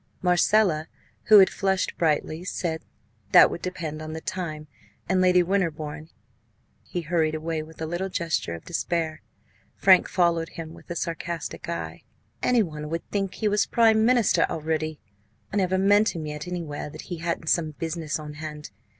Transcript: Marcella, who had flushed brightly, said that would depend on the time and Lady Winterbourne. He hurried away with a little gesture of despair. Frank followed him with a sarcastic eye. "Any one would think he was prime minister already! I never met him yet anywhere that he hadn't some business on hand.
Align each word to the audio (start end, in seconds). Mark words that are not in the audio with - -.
Marcella, 0.23 0.87
who 1.25 1.37
had 1.37 1.51
flushed 1.51 1.95
brightly, 1.95 2.43
said 2.43 2.81
that 3.33 3.51
would 3.51 3.61
depend 3.61 4.01
on 4.01 4.13
the 4.13 4.19
time 4.19 4.65
and 5.07 5.21
Lady 5.21 5.43
Winterbourne. 5.43 6.09
He 6.81 7.01
hurried 7.01 7.35
away 7.35 7.61
with 7.61 7.79
a 7.79 7.85
little 7.85 8.09
gesture 8.09 8.55
of 8.55 8.65
despair. 8.65 9.21
Frank 9.75 10.09
followed 10.09 10.49
him 10.49 10.73
with 10.73 10.89
a 10.89 10.95
sarcastic 10.95 11.69
eye. 11.69 12.01
"Any 12.41 12.63
one 12.63 12.89
would 12.89 13.07
think 13.11 13.35
he 13.35 13.47
was 13.47 13.67
prime 13.67 14.03
minister 14.03 14.47
already! 14.49 14.99
I 15.53 15.57
never 15.57 15.77
met 15.77 16.15
him 16.15 16.25
yet 16.25 16.47
anywhere 16.47 16.89
that 16.89 17.01
he 17.01 17.17
hadn't 17.17 17.49
some 17.49 17.75
business 17.77 18.17
on 18.17 18.33
hand. 18.33 18.71